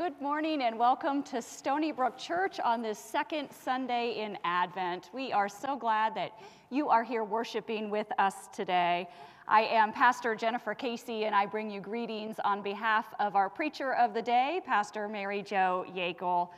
[0.00, 5.10] Good morning and welcome to Stonybrook Church on this second Sunday in Advent.
[5.12, 6.40] We are so glad that
[6.70, 9.10] you are here worshiping with us today.
[9.46, 13.92] I am Pastor Jennifer Casey, and I bring you greetings on behalf of our preacher
[13.92, 16.48] of the day, Pastor Mary Jo Yeakel.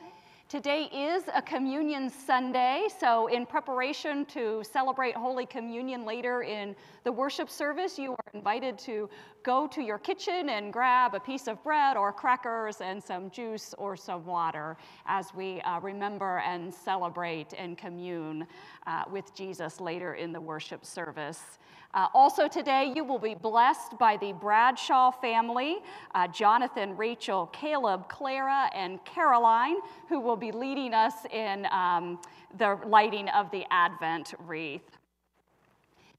[0.49, 7.11] Today is a Communion Sunday, so in preparation to celebrate Holy Communion later in the
[7.11, 9.09] worship service, you are invited to
[9.41, 13.73] go to your kitchen and grab a piece of bread or crackers and some juice
[13.79, 18.45] or some water as we uh, remember and celebrate and commune
[18.85, 21.57] uh, with Jesus later in the worship service.
[21.93, 25.77] Uh, also, today, you will be blessed by the Bradshaw family
[26.15, 29.75] uh, Jonathan, Rachel, Caleb, Clara, and Caroline,
[30.09, 32.19] who will be leading us in um,
[32.57, 34.97] the lighting of the Advent wreath.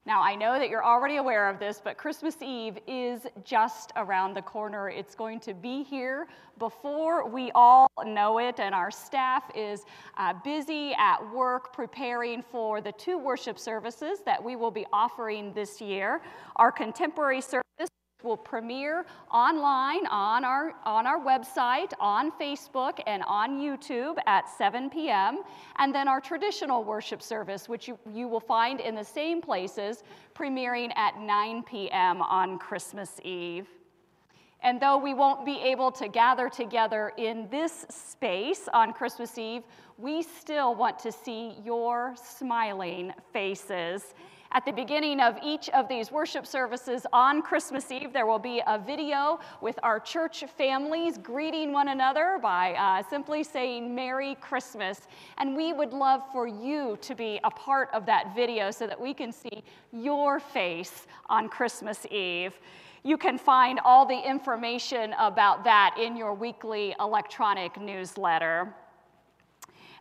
[0.07, 4.35] Now, I know that you're already aware of this, but Christmas Eve is just around
[4.35, 4.87] the corner.
[4.87, 6.27] It's going to be here
[6.59, 9.83] before we all know it, and our staff is
[10.17, 15.51] uh, busy at work preparing for the two worship services that we will be offering
[15.53, 16.21] this year.
[16.57, 17.63] Our contemporary service
[18.25, 24.89] will premiere online on our, on our website, on Facebook, and on YouTube at 7
[24.89, 25.43] p.m.
[25.77, 30.03] And then our traditional worship service, which you, you will find in the same places,
[30.33, 32.21] premiering at 9 p.m.
[32.21, 33.67] on Christmas Eve.
[34.61, 39.61] And though we won't be able to gather together in this space on Christmas Eve,
[39.97, 44.15] we still want to see your smiling faces.
[44.55, 48.61] At the beginning of each of these worship services on Christmas Eve, there will be
[48.65, 55.09] a video with our church families greeting one another by uh, simply saying Merry Christmas.
[55.39, 58.97] And we would love for you to be a part of that video so that
[58.97, 59.61] we can see
[59.91, 62.57] your face on Christmas Eve.
[63.03, 68.73] You can find all the information about that in your weekly electronic newsletter.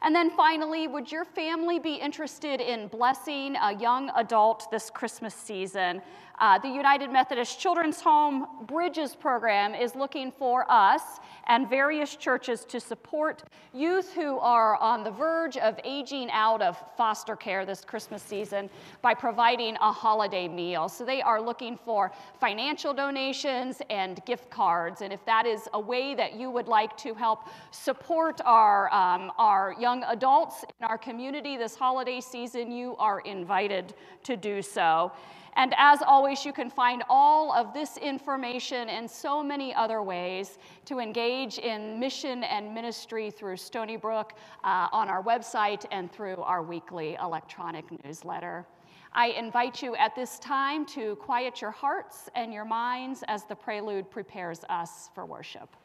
[0.04, 5.34] And then finally, would your family be interested in blessing a young adult this Christmas
[5.34, 6.03] season?
[6.39, 11.03] Uh, the United Methodist Children's Home Bridges program is looking for us
[11.47, 16.77] and various churches to support youth who are on the verge of aging out of
[16.97, 18.69] foster care this Christmas season
[19.00, 20.89] by providing a holiday meal.
[20.89, 25.03] So they are looking for financial donations and gift cards.
[25.03, 29.31] And if that is a way that you would like to help support our, um,
[29.39, 33.94] our young adults in our community this holiday season, you are invited
[34.25, 35.12] to do so.
[35.56, 40.59] And as always, you can find all of this information and so many other ways
[40.87, 44.31] to engage in mission and ministry through Stonybrook
[44.64, 48.66] uh, on our website and through our weekly electronic newsletter.
[49.12, 53.54] I invite you at this time to quiet your hearts and your minds as the
[53.54, 55.76] prelude prepares us for worship.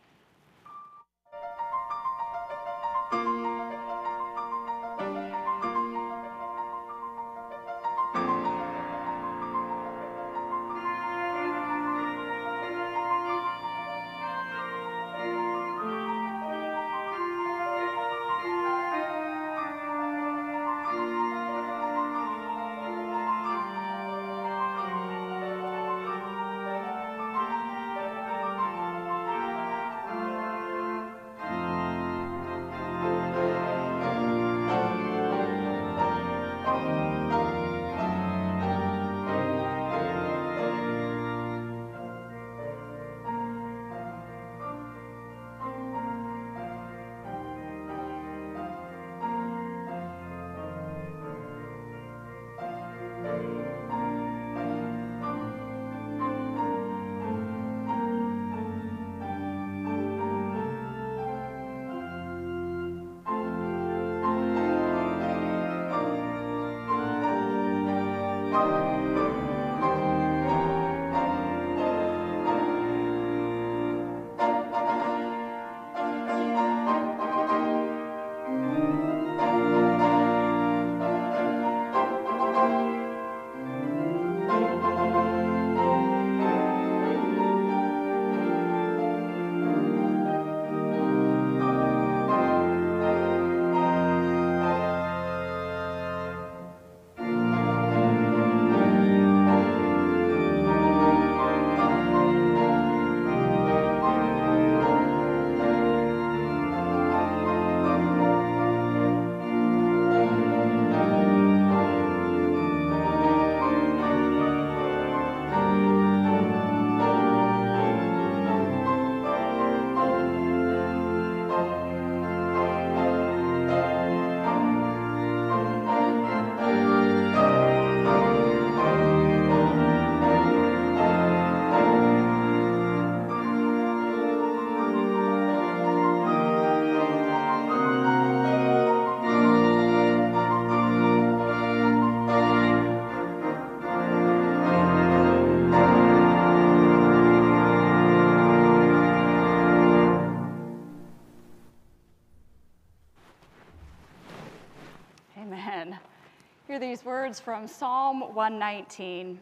[156.79, 159.37] These words from Psalm 119.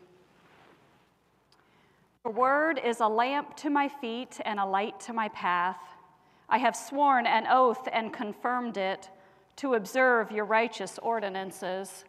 [2.24, 5.78] The word is a lamp to my feet and a light to my path.
[6.50, 9.12] I have sworn an oath and confirmed it
[9.58, 12.06] to observe your righteous ordinances.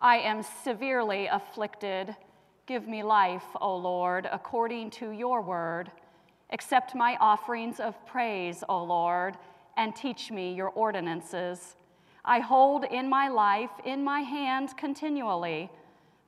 [0.00, 2.16] I am severely afflicted.
[2.64, 5.90] Give me life, O Lord, according to your word.
[6.48, 9.36] Accept my offerings of praise, O Lord,
[9.76, 11.76] and teach me your ordinances.
[12.24, 15.70] I hold in my life in my hand continually,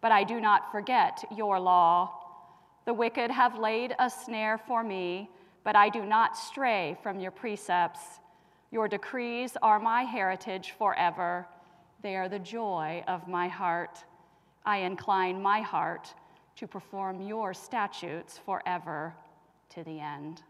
[0.01, 2.13] but I do not forget your law.
[2.85, 5.31] The wicked have laid a snare for me,
[5.65, 8.21] but I do not stray from your precepts.
[8.71, 11.47] Your decrees are my heritage forever.
[12.03, 14.05] They are the joy of my heart.
[14.65, 16.13] I incline my heart
[16.57, 19.15] to perform your statutes forever
[19.71, 20.43] to the end.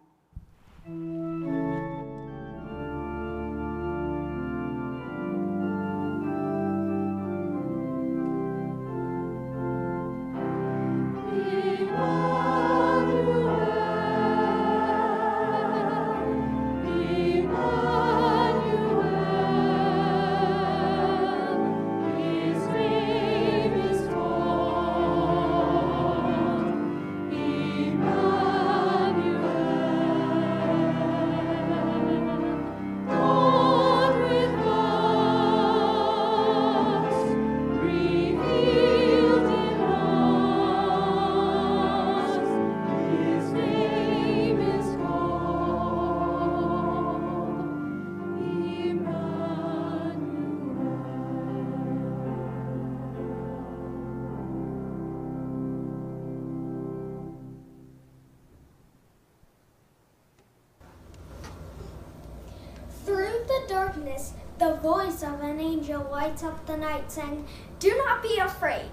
[65.86, 67.46] Angel lights up the night, saying,
[67.78, 68.90] Do not be afraid.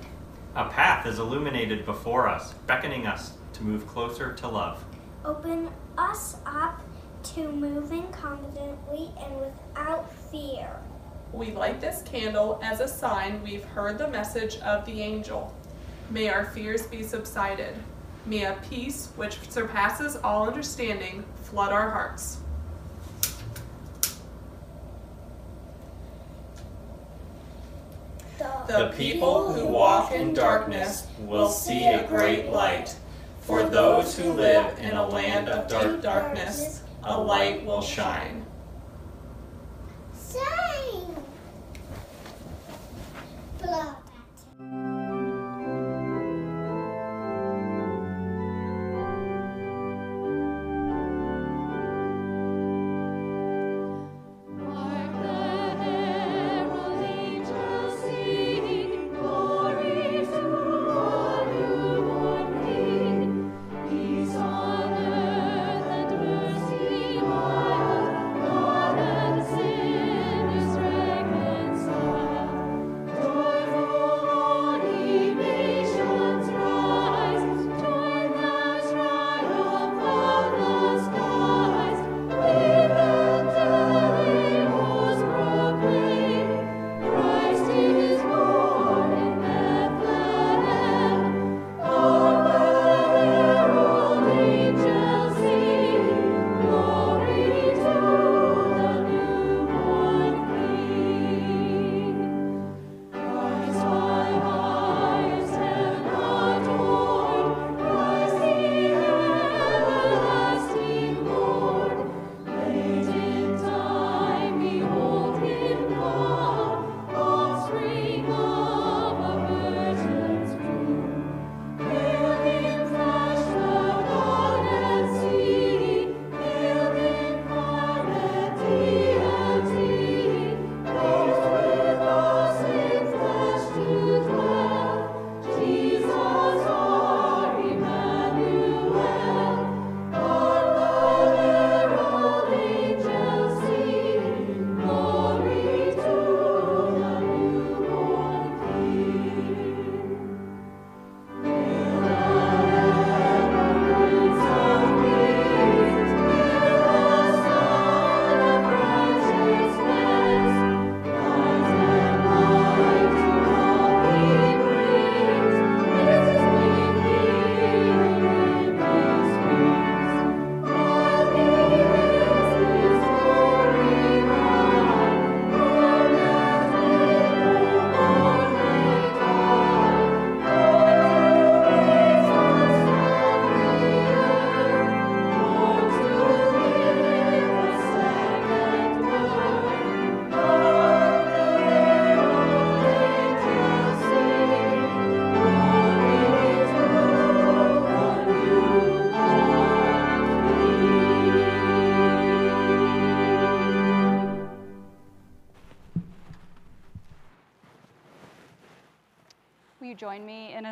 [0.55, 4.83] A path is illuminated before us, beckoning us to move closer to love.
[5.25, 6.81] Open us up
[7.23, 10.69] to moving confidently and without fear.
[11.31, 15.51] We light this candle as a sign we've heard the message of the angel.
[16.11, 17.73] May our fears be subsided.
[18.27, 22.37] May a peace which surpasses all understanding flood our hearts.
[28.73, 32.95] The people who walk in darkness will see a great light.
[33.41, 38.42] For those who live in a land of dark darkness, a light will shine.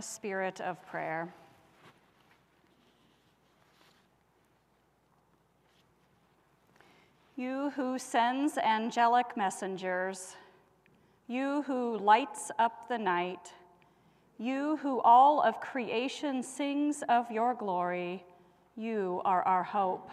[0.02, 1.34] Spirit of prayer.
[7.36, 10.36] You who sends angelic messengers,
[11.28, 13.54] you who lights up the night,
[14.38, 18.24] you who all of creation sings of your glory,
[18.76, 20.10] you are our hope.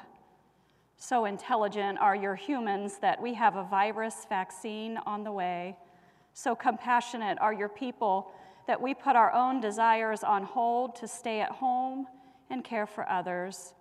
[0.96, 5.76] So intelligent are your humans that we have a virus vaccine on the way.
[6.34, 8.30] So compassionate are your people
[8.68, 12.06] that we put our own desires on hold to stay at home
[12.50, 13.72] and care for others.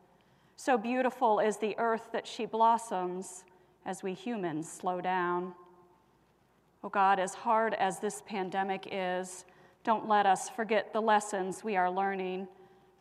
[0.56, 3.44] So beautiful is the earth that she blossoms
[3.86, 5.54] as we humans slow down.
[6.86, 9.44] Oh God, as hard as this pandemic is,
[9.84, 12.48] don't let us forget the lessons we are learning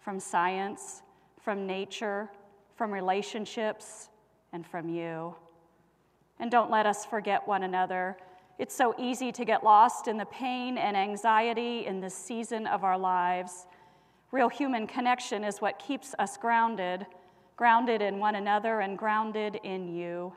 [0.01, 1.03] from science,
[1.41, 2.29] from nature,
[2.75, 4.09] from relationships,
[4.53, 5.37] and from you.
[6.41, 8.17] And don't let us forget one another.
[8.59, 12.85] It's so easy to get lost in the pain and anxiety in this season of
[12.85, 13.67] our lives.
[14.33, 17.07] Real human connection is what keeps us grounded
[17.57, 20.33] grounded in one another and grounded in you.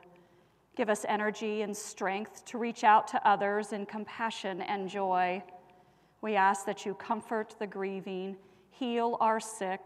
[0.74, 5.42] Give us energy and strength to reach out to others in compassion and joy.
[6.22, 8.36] We ask that you comfort the grieving,
[8.70, 9.80] heal our sick,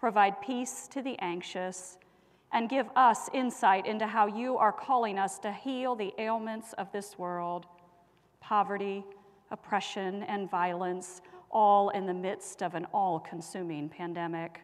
[0.00, 1.98] provide peace to the anxious,
[2.52, 6.90] and give us insight into how you are calling us to heal the ailments of
[6.90, 7.66] this world
[8.50, 9.04] poverty,
[9.52, 11.20] oppression, and violence,
[11.52, 14.62] all in the midst of an all consuming pandemic.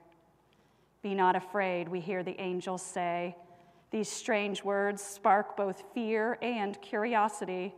[1.02, 3.36] Be not afraid, we hear the angels say.
[3.92, 7.76] These strange words spark both fear and curiosity.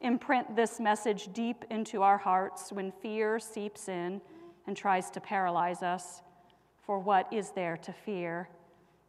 [0.00, 4.20] Imprint this message deep into our hearts when fear seeps in
[4.66, 6.20] and tries to paralyze us.
[6.84, 8.48] For what is there to fear?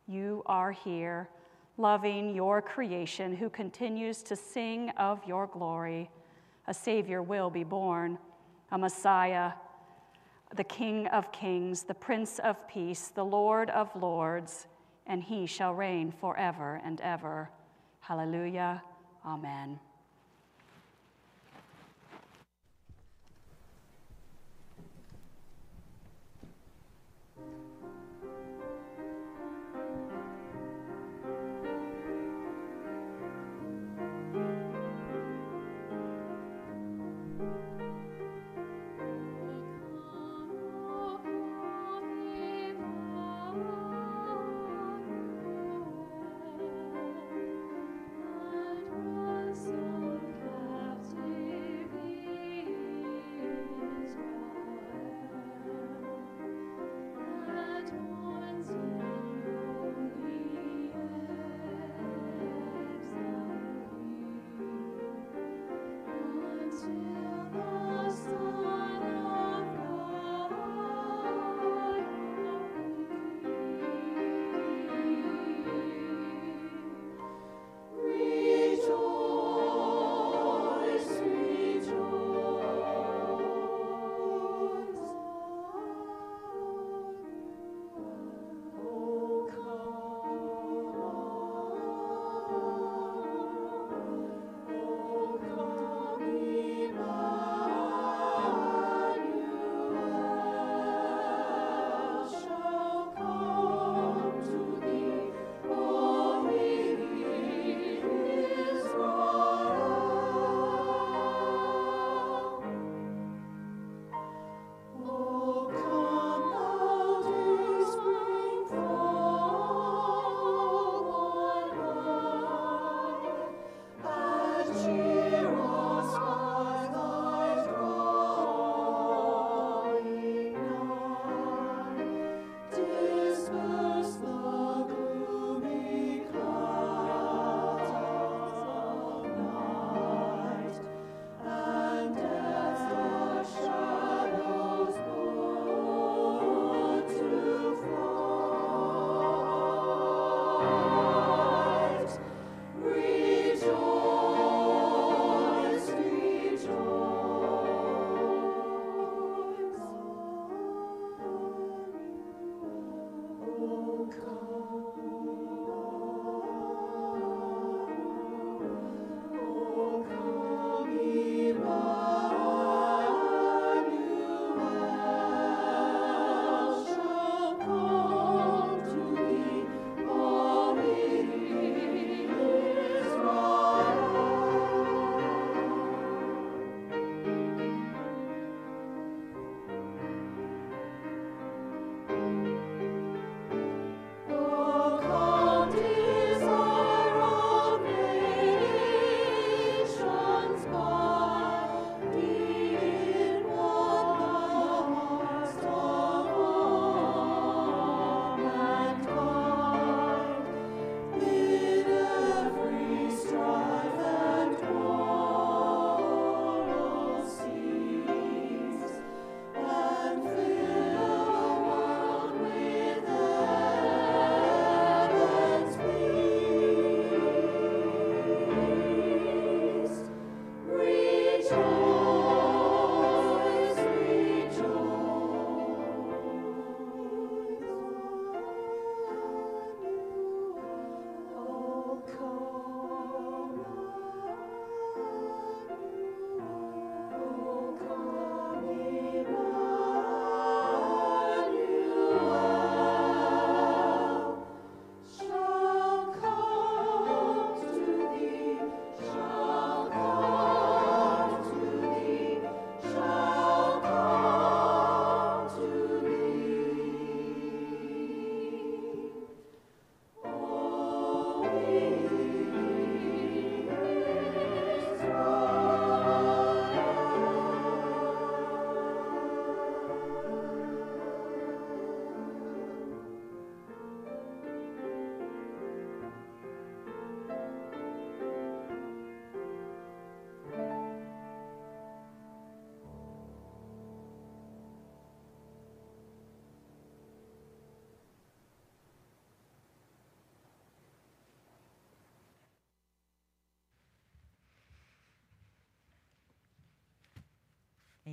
[0.08, 1.28] You are here,
[1.78, 6.12] loving your creation, who continues to sing of your glory.
[6.68, 8.18] A Savior will be born,
[8.72, 9.52] a Messiah
[10.56, 14.68] the King of kings, the Prince of peace, the Lord of lords,
[15.06, 17.50] and he shall reign forever and ever.
[18.00, 18.82] Hallelujah.
[19.26, 19.80] Amen.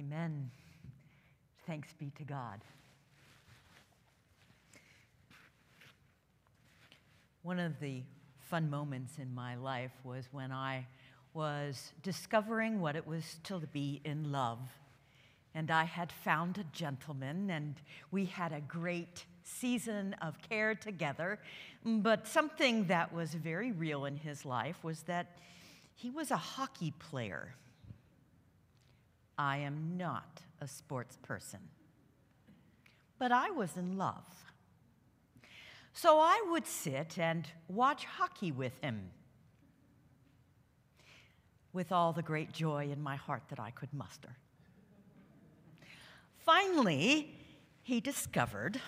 [0.03, 0.51] Amen.
[1.67, 2.61] Thanks be to God.
[7.43, 8.03] One of the
[8.41, 10.87] fun moments in my life was when I
[11.35, 14.59] was discovering what it was to be in love.
[15.55, 17.77] And I had found a gentleman, and
[18.11, 21.39] we had a great season of care together.
[21.85, 25.39] But something that was very real in his life was that
[25.95, 27.55] he was a hockey player.
[29.43, 31.59] I am not a sports person,
[33.19, 34.25] but I was in love.
[35.93, 39.11] So I would sit and watch hockey with him
[41.73, 44.37] with all the great joy in my heart that I could muster.
[46.47, 47.35] Finally,
[47.83, 48.81] he discovered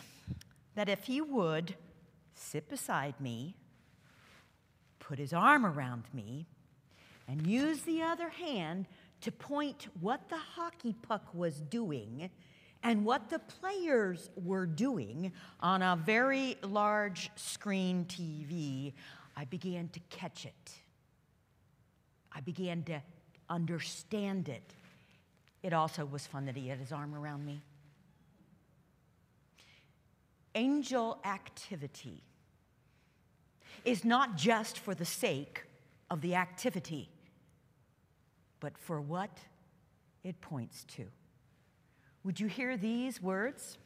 [0.76, 1.74] that if he would
[2.32, 3.56] sit beside me,
[5.00, 6.46] put his arm around me,
[7.26, 8.86] and use the other hand
[9.24, 12.28] to point what the hockey puck was doing
[12.82, 18.92] and what the players were doing on a very large screen TV,
[19.34, 20.72] I began to catch it.
[22.32, 23.00] I began to
[23.48, 24.74] understand it.
[25.62, 27.62] It also was fun that he had his arm around me.
[30.54, 32.22] Angel activity
[33.86, 35.62] is not just for the sake
[36.10, 37.08] of the activity,
[38.64, 39.40] but for what
[40.22, 41.04] it points to.
[42.22, 43.76] Would you hear these words?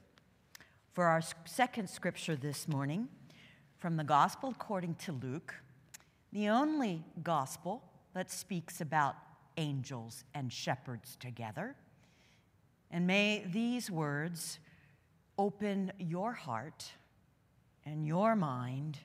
[0.93, 3.09] For our second scripture this morning,
[3.79, 5.53] from the Gospel according to Luke,
[6.33, 7.83] the only gospel
[8.15, 9.17] that speaks about
[9.57, 11.75] angels and shepherds together.
[12.93, 14.61] And may these words
[15.39, 16.93] open your heart
[17.85, 19.01] and your mind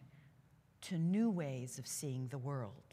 [0.81, 2.92] to new ways of seeing the world.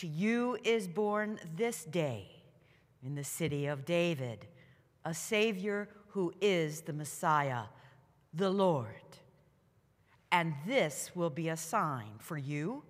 [0.00, 2.26] To you is born this day
[3.04, 4.46] in the city of David
[5.04, 7.64] a Savior who is the Messiah,
[8.32, 9.18] the Lord.
[10.32, 12.82] And this will be a sign for you.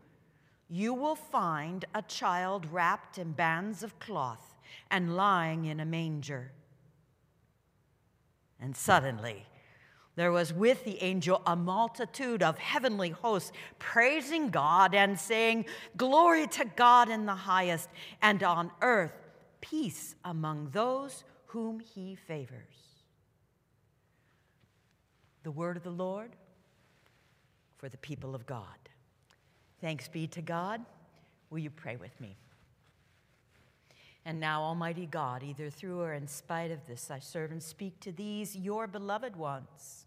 [0.68, 4.55] You will find a child wrapped in bands of cloth
[4.88, 6.53] and lying in a manger.
[8.61, 9.46] And suddenly,
[10.20, 15.64] there was with the angel a multitude of heavenly hosts praising God and saying,
[15.96, 17.88] Glory to God in the highest,
[18.20, 19.14] and on earth
[19.62, 22.59] peace among those whom he favors.
[25.42, 26.37] The word of the Lord
[27.78, 28.66] for the people of God.
[29.80, 30.85] Thanks be to God.
[31.48, 32.37] Will you pray with me?
[34.26, 37.98] And now, Almighty God, either through or in spite of this, I serve and speak
[38.00, 40.04] to these, your beloved ones,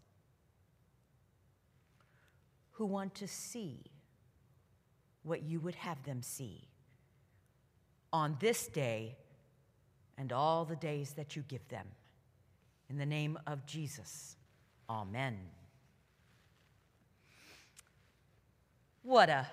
[2.74, 3.80] who want to see
[5.22, 6.68] what you would have them see
[8.12, 9.16] on this day
[10.16, 11.86] and all the days that you give them.
[12.88, 14.36] In the name of Jesus,
[14.88, 15.38] amen.
[19.02, 19.46] What a,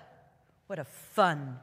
[0.66, 1.58] what a fun,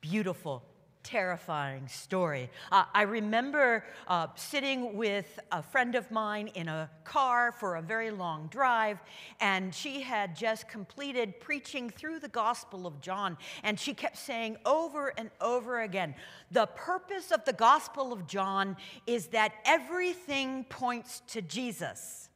[0.00, 0.62] beautiful,
[1.08, 2.50] terrifying story.
[2.70, 7.82] Uh, I remember uh, sitting with a friend of mine in a car for a
[7.82, 8.98] very long drive,
[9.40, 14.58] and she had just completed preaching through the Gospel of John, and she kept saying
[14.66, 16.14] over and over again
[16.50, 22.28] the purpose of the Gospel of John is that everything points to Jesus.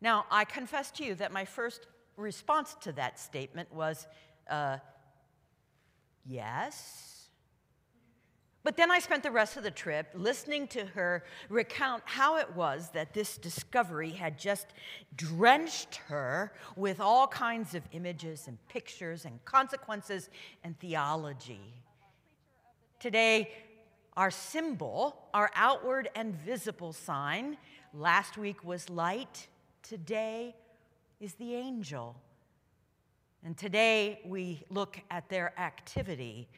[0.00, 4.06] Now, I confess to you that my first response to that statement was,
[4.48, 4.78] uh,
[6.24, 7.11] yes.
[8.64, 12.54] But then I spent the rest of the trip listening to her recount how it
[12.54, 14.68] was that this discovery had just
[15.16, 20.30] drenched her with all kinds of images and pictures and consequences
[20.62, 21.74] and theology.
[23.00, 23.50] Today,
[24.16, 27.56] our symbol, our outward and visible sign,
[27.92, 29.48] last week was light,
[29.82, 30.54] today
[31.18, 32.14] is the angel.
[33.44, 36.48] And today we look at their activity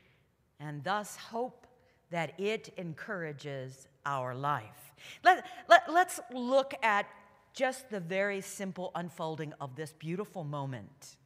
[0.61, 1.64] and thus hope
[2.11, 4.93] that it encourages our life.
[5.23, 7.07] Let, let, let's look at
[7.53, 11.17] just the very simple unfolding of this beautiful moment.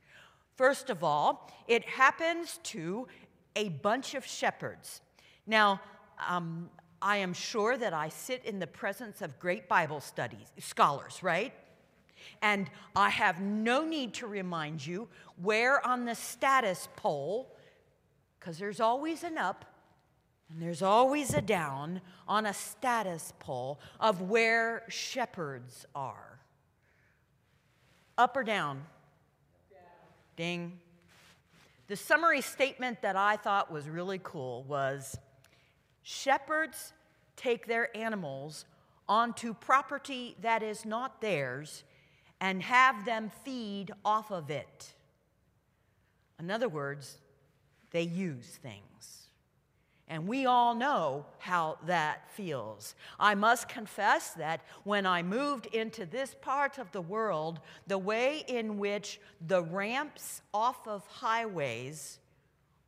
[0.57, 3.07] First of all, it happens to
[3.57, 5.01] a bunch of shepherds.
[5.47, 5.81] Now,
[6.29, 6.69] um,
[7.01, 11.55] I am sure that I sit in the presence of great Bible studies, scholars, right?
[12.43, 15.09] And I have no need to remind you
[15.41, 17.55] where on the status pole,
[18.39, 19.65] because there's always an up
[20.51, 26.41] and there's always a down on a status pole of where shepherds are.
[28.17, 28.83] Up or down?
[30.37, 30.79] Ding.
[31.89, 35.19] The summary statement that I thought was really cool was
[36.03, 36.93] shepherds
[37.37, 38.65] take their animals
[39.09, 41.85] onto property that is not theirs
[42.41, 44.93] and have them feed off of it.
[46.39, 47.19] In other words,
[47.91, 49.28] they use things.
[50.11, 52.95] And we all know how that feels.
[53.21, 58.43] I must confess that when I moved into this part of the world, the way
[58.49, 62.21] in which the ramps off of highways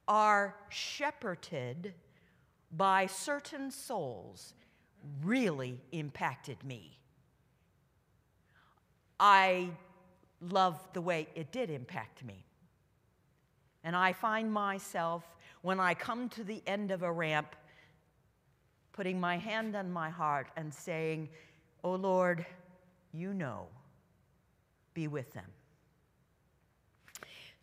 [0.08, 1.92] are shepherded
[2.72, 4.54] by certain souls
[5.22, 6.98] really impacted me.
[9.18, 9.68] I
[10.40, 12.46] love the way it did impact me.
[13.84, 15.24] And I find myself,
[15.62, 17.54] when I come to the end of a ramp,
[18.92, 21.28] putting my hand on my heart and saying,
[21.82, 22.44] Oh Lord,
[23.12, 23.66] you know,
[24.92, 25.46] be with them.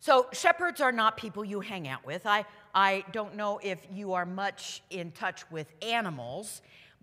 [0.00, 2.24] So, shepherds are not people you hang out with.
[2.24, 6.62] I, I don't know if you are much in touch with animals,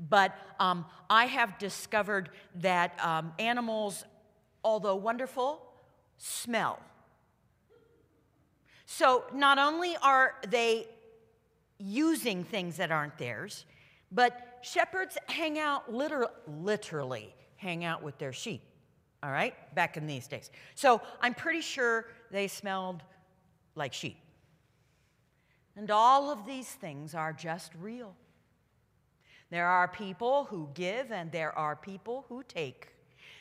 [0.09, 4.05] but um, I have discovered that um, animals
[4.65, 5.61] although wonderful,
[6.17, 6.81] smell.
[8.85, 10.87] So not only are they
[11.77, 13.65] using things that aren't theirs,
[14.11, 18.61] but shepherds hang out liter- literally, hang out with their sheep,
[19.21, 20.49] all right, back in these days.
[20.75, 23.03] So I'm pretty sure they smelled
[23.75, 24.17] like sheep.
[25.75, 28.15] And all of these things are just real.
[29.49, 32.94] There are people who give, and there are people who take.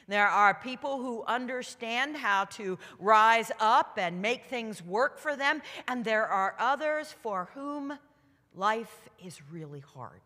[0.08, 5.62] There are people who understand how to rise up and make things work for them,
[5.88, 7.98] and there are others for whom
[8.54, 10.20] life is really hard.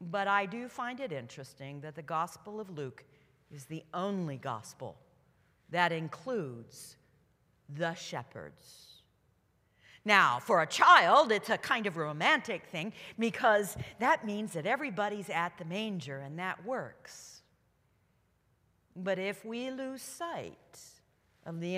[0.00, 3.04] But I do find it interesting that the Gospel of Luke
[3.50, 4.96] is the only gospel
[5.70, 6.96] that includes
[7.68, 8.94] the shepherds.
[10.04, 15.30] Now, for a child, it's a kind of romantic thing because that means that everybody's
[15.30, 17.33] at the manger and that works.
[18.96, 20.78] But if we lose sight
[21.46, 21.76] of the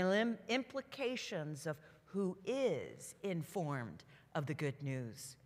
[0.49, 5.37] implications of who is informed of the good news,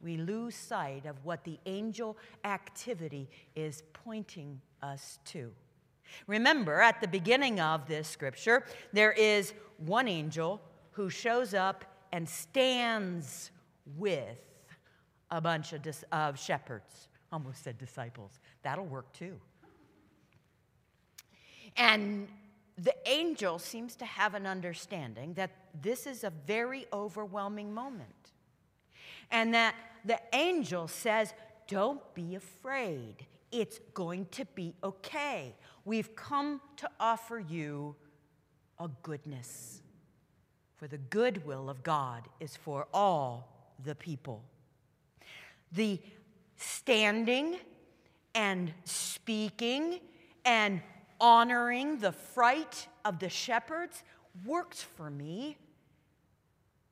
[0.00, 5.52] we lose sight of what the angel activity is pointing us to.
[6.26, 10.60] Remember, at the beginning of this scripture, there is one angel
[10.92, 13.50] who shows up and stands
[13.96, 14.38] with
[15.30, 17.08] a bunch of, dis- of shepherds.
[17.32, 18.38] Almost said disciples.
[18.62, 19.40] That'll work too.
[21.76, 22.28] And
[22.78, 28.32] the angel seems to have an understanding that this is a very overwhelming moment.
[29.30, 31.34] And that the angel says,
[31.68, 33.26] Don't be afraid.
[33.50, 35.54] It's going to be okay.
[35.84, 37.96] We've come to offer you
[38.78, 39.82] a goodness.
[40.76, 44.44] For the goodwill of God is for all the people.
[45.72, 46.00] The
[46.56, 47.56] standing
[48.34, 50.00] and speaking
[50.44, 50.82] and
[51.20, 54.02] honoring the fright of the shepherds
[54.44, 55.56] worked for me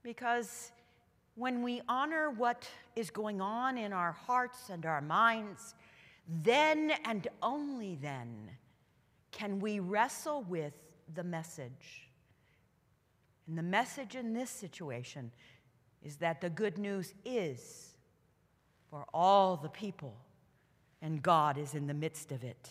[0.02, 0.72] because
[1.34, 5.74] when we honor what is going on in our hearts and our minds,
[6.42, 8.50] then and only then
[9.32, 10.74] can we wrestle with
[11.14, 12.08] the message.
[13.48, 15.32] And the message in this situation
[16.02, 17.96] is that the good news is
[18.90, 20.14] for all the people,
[21.02, 22.70] and God is in the midst of it.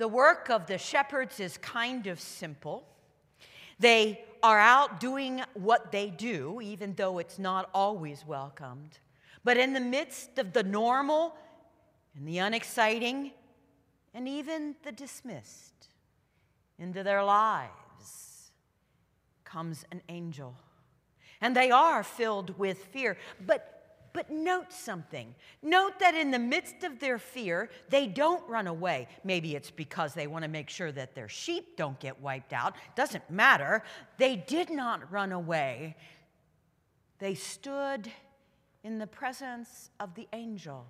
[0.00, 2.88] The work of the shepherds is kind of simple.
[3.78, 8.98] They are out doing what they do, even though it's not always welcomed.
[9.44, 11.36] But in the midst of the normal
[12.16, 13.32] and the unexciting
[14.14, 15.88] and even the dismissed,
[16.78, 18.52] into their lives
[19.44, 20.56] comes an angel.
[21.42, 23.18] And they are filled with fear.
[23.46, 23.79] But
[24.12, 25.34] but note something.
[25.62, 29.08] Note that in the midst of their fear, they don't run away.
[29.24, 32.74] Maybe it's because they want to make sure that their sheep don't get wiped out.
[32.96, 33.82] Doesn't matter.
[34.18, 35.96] They did not run away.
[37.18, 38.10] They stood
[38.82, 40.86] in the presence of the angel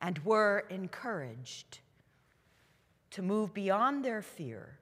[0.00, 1.80] and were encouraged
[3.10, 4.78] to move beyond their fear,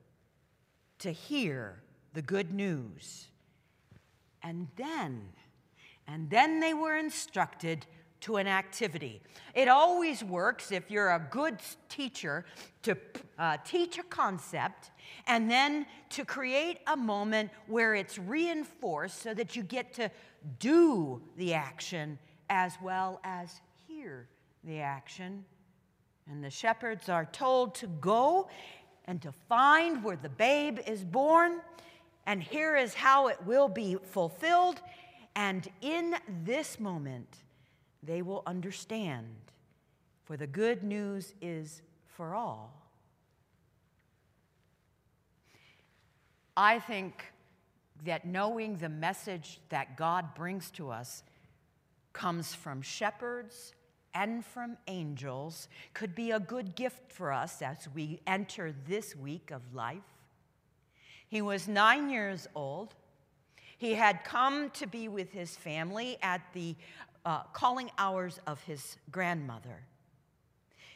[0.98, 1.82] to hear
[2.14, 3.28] the good news,
[4.42, 5.28] And then,
[6.06, 7.86] and then they were instructed
[8.22, 9.20] to an activity.
[9.54, 12.44] It always works if you're a good teacher
[12.82, 12.96] to
[13.38, 14.92] uh, teach a concept
[15.26, 20.10] and then to create a moment where it's reinforced so that you get to
[20.60, 24.28] do the action as well as hear
[24.64, 25.44] the action.
[26.30, 28.48] And the shepherds are told to go
[29.06, 31.60] and to find where the babe is born.
[32.26, 34.80] And here is how it will be fulfilled.
[35.34, 36.14] And in
[36.44, 37.38] this moment,
[38.02, 39.28] they will understand,
[40.24, 42.72] for the good news is for all.
[46.56, 47.32] I think
[48.04, 51.22] that knowing the message that God brings to us
[52.12, 53.74] comes from shepherds
[54.14, 59.50] and from angels could be a good gift for us as we enter this week
[59.50, 59.98] of life.
[61.28, 62.94] He was nine years old.
[63.82, 66.76] He had come to be with his family at the
[67.26, 69.80] uh, calling hours of his grandmother.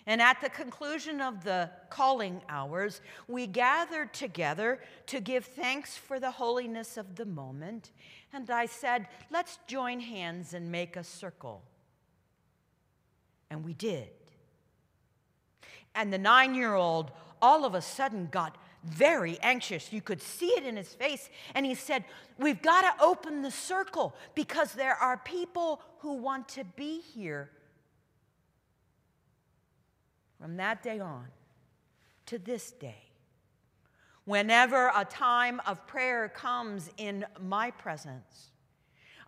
[0.06, 6.20] And at the conclusion of the calling hours, we gathered together to give thanks for
[6.20, 7.90] the holiness of the moment.
[8.32, 11.64] And I said, let's join hands and make a circle.
[13.50, 14.10] And we did.
[15.96, 17.10] And the nine year old
[17.42, 19.92] all of a sudden got very anxious.
[19.92, 21.28] You could see it in his face.
[21.54, 22.04] And he said,
[22.38, 27.50] We've got to open the circle because there are people who want to be here.
[30.40, 31.26] From that day on
[32.26, 33.04] to this day,
[34.24, 38.50] whenever a time of prayer comes in my presence,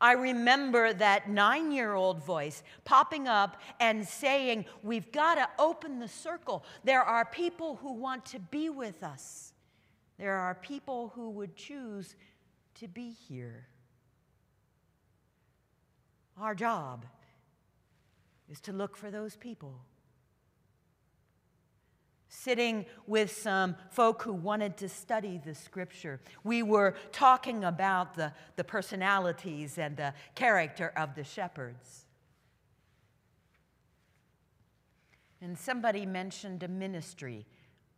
[0.01, 5.99] I remember that nine year old voice popping up and saying, We've got to open
[5.99, 6.65] the circle.
[6.85, 9.48] There are people who want to be with us,
[10.19, 12.17] there are people who would choose
[12.77, 13.67] to be here.
[16.41, 17.05] Our job
[18.49, 19.81] is to look for those people
[22.29, 26.21] sitting with some folk who wanted to study the scripture.
[26.45, 32.05] We were talking about the, the personalities and the character of the shepherds.
[35.41, 37.47] And somebody mentioned a ministry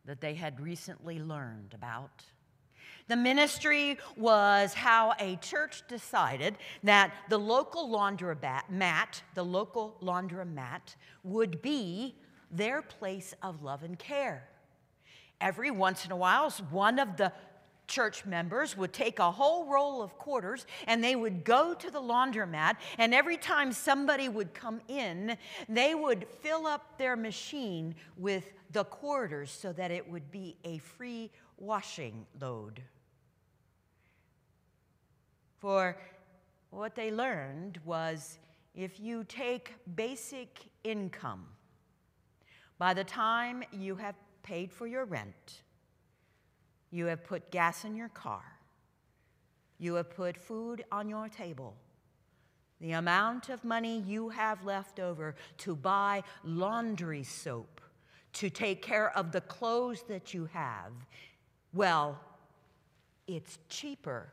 [0.04, 2.24] that they had recently learned about.
[3.08, 11.60] The ministry was how a church decided that the local laundromat, the local laundromat would
[11.60, 12.14] be
[12.50, 14.48] their place of love and care.
[15.40, 17.32] Every once in a while, one of the
[17.90, 22.00] church members would take a whole roll of quarters and they would go to the
[22.00, 22.76] laundromat.
[22.96, 25.36] And every time somebody would come in,
[25.68, 30.78] they would fill up their machine with the quarters so that it would be a
[30.78, 32.80] free washing load.
[35.58, 35.96] For
[36.70, 38.38] what they learned was
[38.74, 41.44] if you take basic income,
[42.78, 45.62] by the time you have paid for your rent,
[46.90, 48.42] you have put gas in your car,
[49.78, 51.74] you have put food on your table,
[52.80, 57.80] the amount of money you have left over to buy laundry soap,
[58.32, 60.92] to take care of the clothes that you have,
[61.72, 62.18] well,
[63.26, 64.32] it's cheaper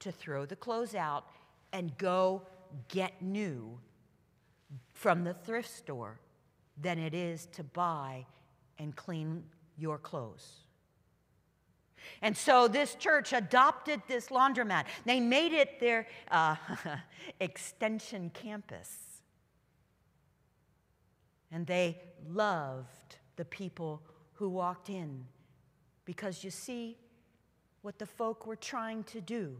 [0.00, 1.26] to throw the clothes out
[1.72, 2.42] and go
[2.88, 3.78] get new
[4.92, 6.18] from the thrift store
[6.80, 8.26] than it is to buy
[8.78, 9.44] and clean
[9.78, 10.63] your clothes.
[12.22, 14.84] And so this church adopted this laundromat.
[15.04, 16.56] They made it their uh,
[17.40, 18.90] extension campus.
[21.50, 24.02] And they loved the people
[24.34, 25.24] who walked in
[26.04, 26.96] because you see,
[27.82, 29.56] what the folk were trying to do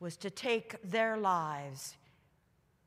[0.00, 1.96] was to take their lives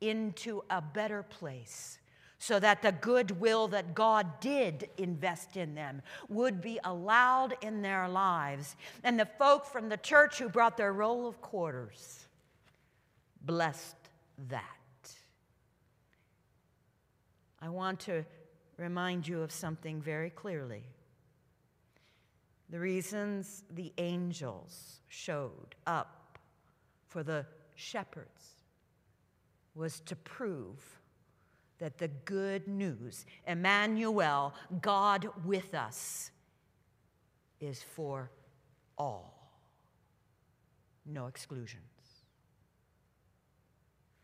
[0.01, 1.97] into a better place
[2.45, 8.07] so that the goodwill that God did invest in them would be allowed in their
[8.07, 8.75] lives.
[9.03, 12.27] And the folk from the church who brought their roll of quarters
[13.41, 13.95] blessed
[14.49, 14.61] that.
[17.59, 18.23] I want to
[18.77, 20.83] remind you of something very clearly.
[22.69, 26.37] The reasons the angels showed up
[27.07, 28.51] for the shepherds
[29.73, 30.99] was to prove
[31.79, 36.31] that the good news, Emmanuel, God with us,
[37.59, 38.31] is for
[38.97, 39.33] all.
[41.05, 41.83] No exclusions,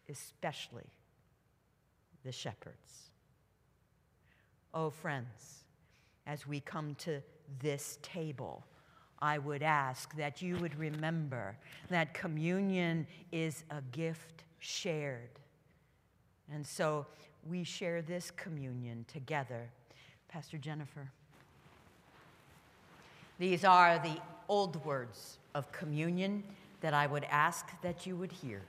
[0.10, 0.90] especially
[2.24, 3.10] the shepherds.
[4.74, 5.66] Oh, friends,
[6.26, 7.22] as we come to
[7.60, 8.66] this table,
[9.20, 11.58] I would ask that you would remember
[11.90, 15.40] that communion is a gift shared.
[16.52, 17.06] And so
[17.50, 19.70] we share this communion together.
[20.28, 21.10] Pastor Jennifer.
[23.40, 26.44] These are the old words of communion
[26.82, 28.62] that I would ask that you would hear.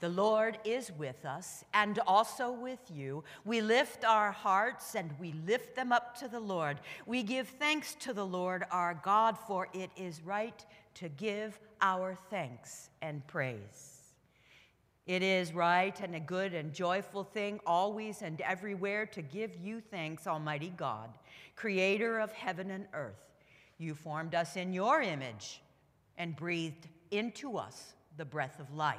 [0.00, 3.22] The Lord is with us and also with you.
[3.44, 6.80] We lift our hearts and we lift them up to the Lord.
[7.04, 12.16] We give thanks to the Lord our God, for it is right to give our
[12.30, 13.99] thanks and praise.
[15.10, 19.80] It is right and a good and joyful thing always and everywhere to give you
[19.80, 21.10] thanks, Almighty God,
[21.56, 23.18] creator of heaven and earth.
[23.76, 25.62] You formed us in your image
[26.16, 28.98] and breathed into us the breath of life.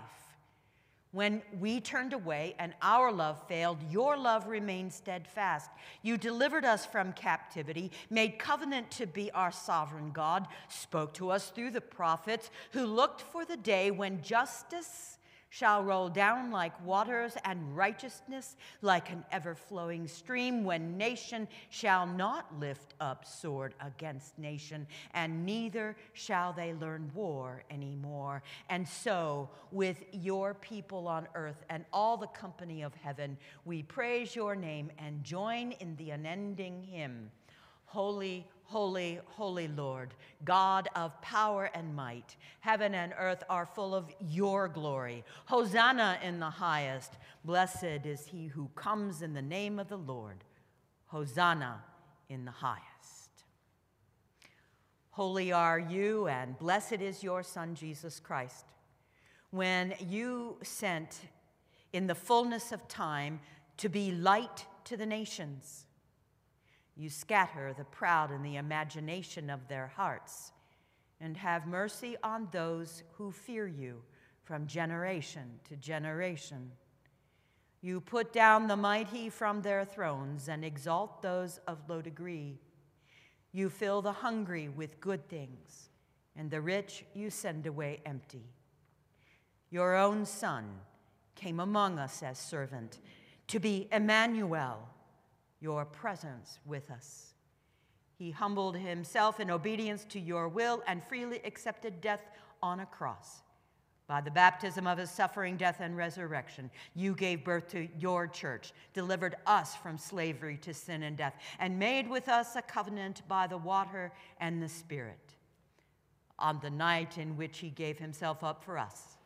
[1.13, 5.69] When we turned away and our love failed, your love remained steadfast.
[6.01, 11.51] You delivered us from captivity, made covenant to be our sovereign God, spoke to us
[11.51, 15.17] through the prophets who looked for the day when justice
[15.51, 22.07] shall roll down like waters and righteousness like an ever flowing stream, when nation shall
[22.07, 28.41] not lift up sword against nation, and neither shall they learn war anymore.
[28.69, 34.33] And so, with your people on earth and all the company of heaven, we praise
[34.33, 37.29] your name and join in the unending hymn
[37.91, 40.13] Holy, Holy, holy Lord,
[40.45, 42.37] God of power and might.
[42.61, 45.25] Heaven and earth are full of your glory.
[45.43, 47.17] Hosanna in the highest.
[47.43, 50.45] Blessed is he who comes in the name of the Lord.
[51.07, 51.83] Hosanna
[52.29, 53.43] in the highest.
[55.09, 58.67] Holy are you, and blessed is your Son, Jesus Christ.
[59.49, 61.19] When you sent
[61.91, 63.41] in the fullness of time
[63.75, 65.87] to be light to the nations,
[67.01, 70.51] you scatter the proud in the imagination of their hearts,
[71.19, 74.03] and have mercy on those who fear you
[74.43, 76.71] from generation to generation.
[77.81, 82.59] You put down the mighty from their thrones and exalt those of low degree.
[83.51, 85.89] You fill the hungry with good things,
[86.35, 88.45] and the rich you send away empty.
[89.71, 90.65] Your own Son
[91.33, 92.99] came among us as servant
[93.47, 94.87] to be Emmanuel
[95.61, 97.33] your presence with us.
[98.17, 102.23] He humbled himself in obedience to your will and freely accepted death
[102.61, 103.41] on a cross.
[104.07, 108.73] By the baptism of his suffering, death, and resurrection, you gave birth to your church,
[108.93, 113.47] delivered us from slavery to sin and death, and made with us a covenant by
[113.47, 115.35] the water and the Spirit.
[116.37, 119.17] On the night in which he gave himself up for us,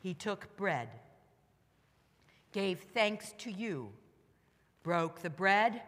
[0.00, 0.88] he took bread,
[2.50, 3.92] gave thanks to you
[4.84, 5.82] broke the bread,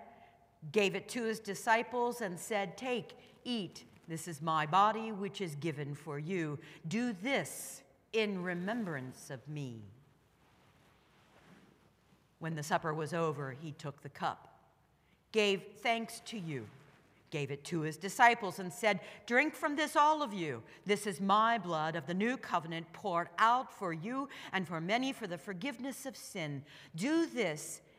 [0.72, 3.84] gave it to his disciples, and said, Take, eat.
[4.08, 6.58] This is my body, which is given for you.
[6.88, 7.82] Do this
[8.12, 9.82] in remembrance of me.
[12.38, 14.58] When the supper was over, he took the cup,
[15.32, 16.66] gave thanks to you,
[17.30, 20.62] gave it to his disciples, and said, Drink from this, all of you.
[20.84, 25.12] This is my blood of the new covenant poured out for you and for many
[25.12, 26.62] for the forgiveness of sin.
[26.94, 27.80] Do this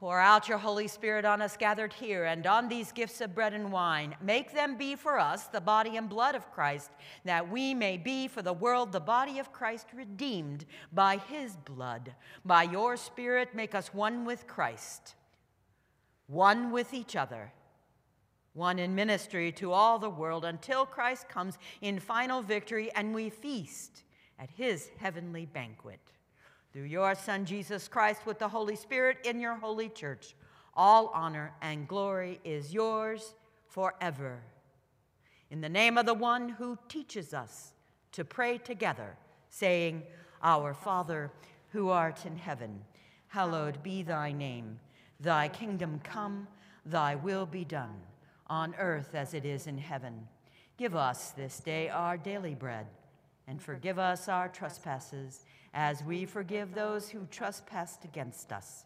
[0.00, 3.52] Pour out your Holy Spirit on us gathered here and on these gifts of bread
[3.52, 4.16] and wine.
[4.22, 6.90] Make them be for us the body and blood of Christ,
[7.26, 12.14] that we may be for the world the body of Christ redeemed by his blood.
[12.46, 15.16] By your Spirit, make us one with Christ,
[16.28, 17.52] one with each other,
[18.54, 23.28] one in ministry to all the world until Christ comes in final victory and we
[23.28, 24.04] feast
[24.38, 26.00] at his heavenly banquet
[26.72, 30.34] through your Son, Jesus Christ, with the Holy Spirit in your holy church.
[30.74, 33.34] All honor and glory is yours
[33.66, 34.40] forever.
[35.50, 37.72] In the name of the one who teaches us
[38.12, 39.16] to pray together,
[39.48, 40.04] saying,
[40.42, 41.32] Our Father,
[41.72, 42.82] who art in heaven,
[43.28, 44.78] hallowed be thy name.
[45.18, 46.46] Thy kingdom come,
[46.86, 48.00] thy will be done,
[48.46, 50.28] on earth as it is in heaven.
[50.78, 52.86] Give us this day our daily bread,
[53.46, 55.44] and forgive us our trespasses
[55.74, 58.84] as we forgive those who trespass against us.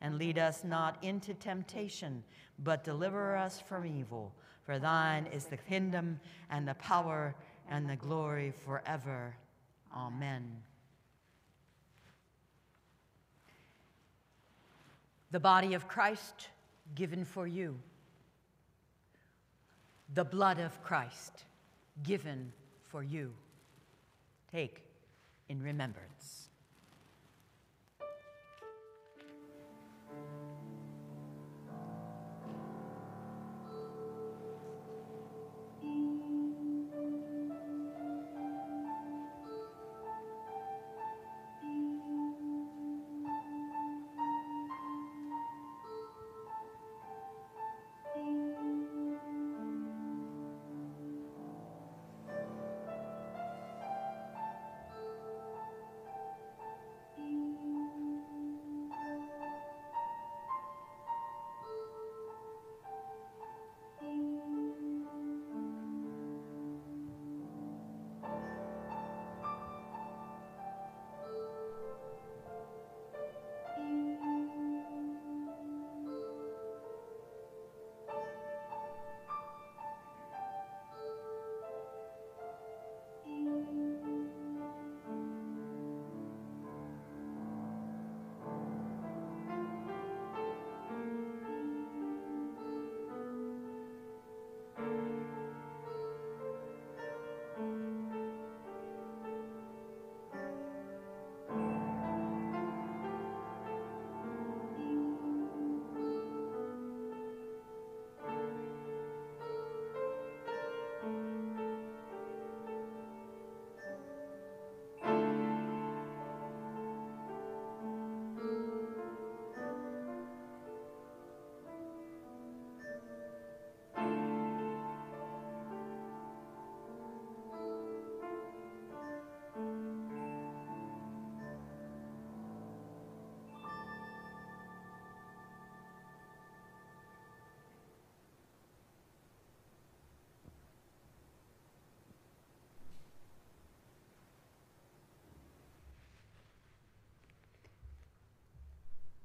[0.00, 2.24] And lead us not into temptation,
[2.58, 4.32] but deliver us from evil.
[4.64, 6.20] For thine is the kingdom
[6.50, 7.34] and the power
[7.68, 9.34] and the glory forever.
[9.94, 10.44] Amen.
[15.32, 16.48] The body of Christ
[16.94, 17.78] given for you.
[20.14, 21.44] The blood of Christ
[22.02, 22.52] given
[22.88, 23.32] for you.
[24.50, 24.82] Take
[25.50, 26.49] in remembrance.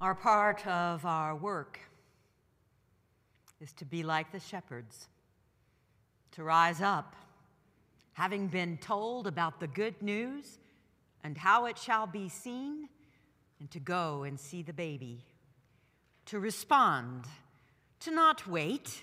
[0.01, 1.79] Our part of our work
[3.61, 5.07] is to be like the shepherds,
[6.31, 7.15] to rise up,
[8.11, 10.59] having been told about the good news
[11.23, 12.89] and how it shall be seen,
[13.61, 15.23] and to go and see the baby,
[16.25, 17.23] to respond,
[18.01, 19.01] to not wait,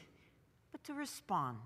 [0.72, 1.56] but to respond.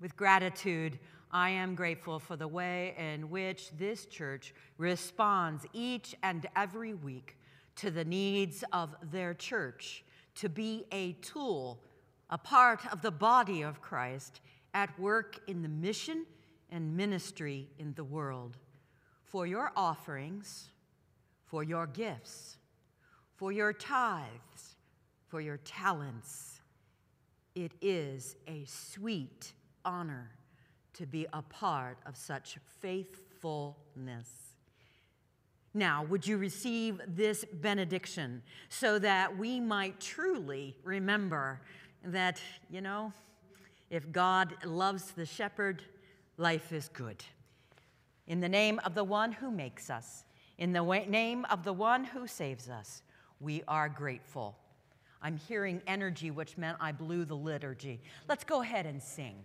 [0.00, 0.98] With gratitude,
[1.30, 7.37] I am grateful for the way in which this church responds each and every week
[7.78, 10.04] to the needs of their church,
[10.34, 11.80] to be a tool,
[12.30, 14.40] a part of the body of Christ
[14.74, 16.26] at work in the mission
[16.70, 18.56] and ministry in the world.
[19.24, 20.70] For your offerings,
[21.44, 22.58] for your gifts,
[23.36, 24.76] for your tithes,
[25.28, 26.60] for your talents,
[27.54, 29.52] it is a sweet
[29.84, 30.30] honor
[30.94, 34.47] to be a part of such faithfulness.
[35.74, 41.60] Now, would you receive this benediction so that we might truly remember
[42.04, 42.40] that,
[42.70, 43.12] you know,
[43.90, 45.82] if God loves the shepherd,
[46.36, 47.22] life is good.
[48.26, 50.24] In the name of the one who makes us,
[50.58, 53.02] in the name of the one who saves us,
[53.40, 54.56] we are grateful.
[55.22, 58.00] I'm hearing energy, which meant I blew the liturgy.
[58.28, 59.36] Let's go ahead and sing.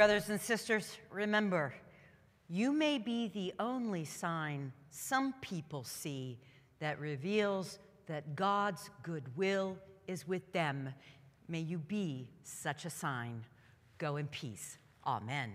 [0.00, 1.74] Brothers and sisters, remember,
[2.48, 6.38] you may be the only sign some people see
[6.78, 9.76] that reveals that God's goodwill
[10.06, 10.88] is with them.
[11.48, 13.44] May you be such a sign.
[13.98, 14.78] Go in peace.
[15.06, 15.52] Amen.